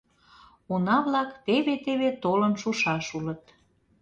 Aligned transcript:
Уна-влак 0.71 1.29
теве-теве 1.45 2.09
толын 2.23 2.53
шушаш 2.61 3.05
улыт. 3.17 3.43